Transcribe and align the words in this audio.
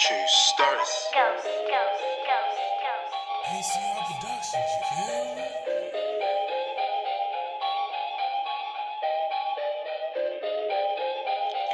True 0.00 0.16
stories. 0.28 1.08
Ghost, 1.12 1.44
ghost, 1.44 2.04
ghost, 2.24 2.60
ghost. 2.80 3.12
ACR 3.52 4.00
Productions, 4.06 4.70
you 4.72 4.84
feel 4.96 5.24
me? 5.36 5.44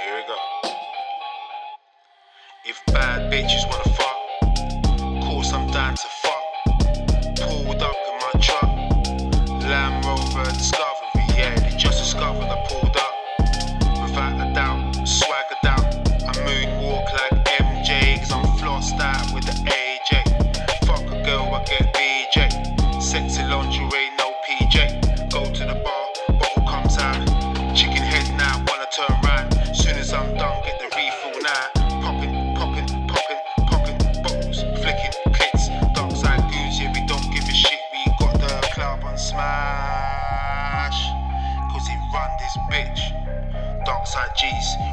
Here 0.02 0.14
we 0.16 0.22
go. 0.26 0.38
If 2.64 2.82
bad 2.86 3.32
bitches 3.32 3.64
wanna 3.70 3.94
fuck, 3.94 4.18
course 5.22 5.52
I'm 5.52 5.70
down 5.70 5.94
to 5.94 6.08
fuck. 6.08 6.42
Pulled 7.36 7.80
up 7.80 7.96
in 8.08 8.16
my 8.24 8.40
truck, 8.40 8.70
Land 9.62 10.04
Rover 10.04 10.50
Discovery, 10.50 11.22
yeah, 11.38 11.54
they 11.60 11.76
just 11.76 11.98
discovered 11.98 12.42
I 12.42 12.66
pulled 12.68 12.95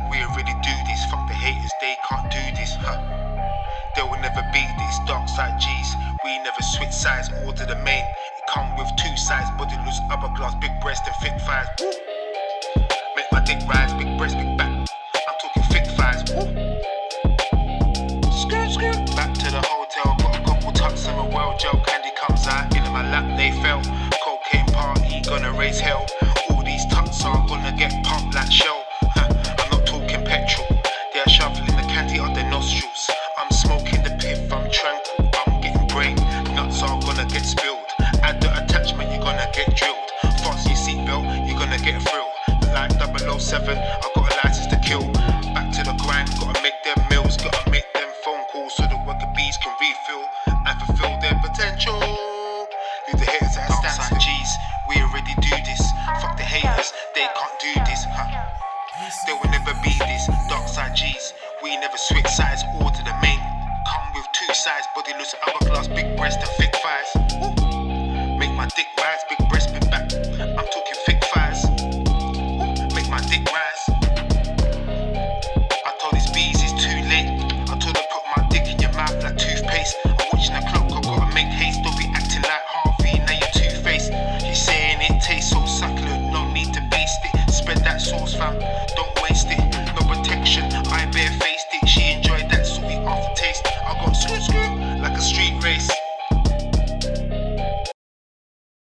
we 0.09 0.21
already 0.23 0.53
do 0.63 0.75
this. 0.87 1.05
Fuck 1.11 1.27
the 1.27 1.33
haters, 1.33 1.71
they 1.81 1.95
can't 2.09 2.29
do 2.31 2.43
this, 2.55 2.75
huh? 2.79 2.97
They 3.95 4.03
will 4.03 4.19
never 4.21 4.41
be 4.51 4.63
this 4.79 4.99
dark 5.05 5.29
side 5.29 5.59
G's. 5.59 5.95
We 6.23 6.39
never 6.39 6.61
switch 6.61 6.91
sides, 6.91 7.29
order 7.45 7.65
the 7.65 7.75
main. 7.83 8.03
It 8.03 8.43
come 8.53 8.75
with 8.77 8.89
two 8.97 9.15
sides, 9.17 9.49
body 9.57 9.77
loose, 9.85 9.99
upper 10.09 10.33
class, 10.35 10.55
big 10.61 10.71
breast 10.81 11.03
and 11.05 11.15
thick 11.21 11.39
thighs. 11.41 11.67
Woo. 11.79 11.91
Make 13.15 13.29
my 13.31 13.43
dick 13.45 13.59
rise, 13.67 13.93
big 13.93 14.17
breast, 14.17 14.37
big 14.37 14.57
back. 14.57 14.71
I'm 14.71 15.35
talking 15.41 15.63
thick 15.69 15.85
thighs. 15.97 16.23
Woo. 16.33 16.47
Skirt. 18.31 19.15
Back 19.15 19.33
to 19.35 19.51
the 19.51 19.61
hotel, 19.61 20.15
got 20.17 20.39
a 20.39 20.43
couple 20.43 20.71
tucks 20.71 21.05
in 21.05 21.13
a 21.13 21.25
well 21.25 21.55
gel. 21.59 21.79
Candy 21.85 22.09
comes 22.17 22.47
out, 22.47 22.75
in 22.75 22.83
my 22.91 23.03
lap 23.11 23.37
they 23.37 23.51
fell. 23.61 23.81
Cocaine 24.23 24.65
party, 24.73 25.21
gonna 25.21 25.51
raise 25.53 25.79
hell. 25.79 26.05
Never 59.73 59.83
be 59.83 59.97
this 59.99 60.27
dark 60.49 60.67
side 60.67 60.95
G's. 60.95 61.33
We 61.61 61.75
never 61.77 61.97
switch 61.97 62.27
sides, 62.27 62.63
order 62.81 62.97
the 63.03 63.13
main. 63.21 63.39
Come 63.87 64.13
with 64.13 64.27
two 64.33 64.53
sides, 64.53 64.87
body 64.95 65.13
loose, 65.17 65.35
hourglass, 65.47 65.87
big 65.87 66.15
breast 66.17 66.39
and 66.39 66.49
thick 66.57 66.73
thighs. 66.75 67.09
Make 68.39 68.53
my 68.53 68.67
dick 68.75 68.87
rise, 68.97 69.21
big 69.29 69.47